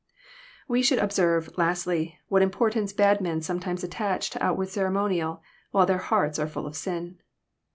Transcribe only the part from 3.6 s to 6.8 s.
attack to outward ceremonial, while their hearts are full of